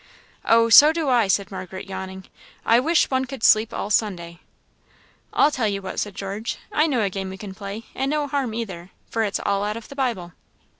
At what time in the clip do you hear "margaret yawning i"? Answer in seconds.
1.51-2.79